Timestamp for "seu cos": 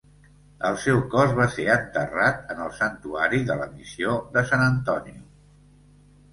0.85-1.35